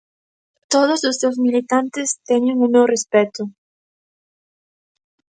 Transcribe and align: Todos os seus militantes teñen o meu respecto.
Todos 0.73 0.99
os 1.09 1.15
seus 1.21 1.37
militantes 1.45 2.07
teñen 2.29 2.57
o 2.65 2.71
meu 2.73 2.85
respecto. 2.93 3.41